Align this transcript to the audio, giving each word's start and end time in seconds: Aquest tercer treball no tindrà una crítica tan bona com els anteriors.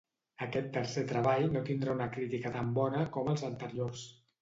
Aquest 0.45 0.71
tercer 0.77 1.03
treball 1.11 1.45
no 1.57 1.63
tindrà 1.69 1.95
una 1.99 2.09
crítica 2.17 2.55
tan 2.59 2.75
bona 2.83 3.07
com 3.19 3.35
els 3.37 3.49
anteriors. 3.55 4.13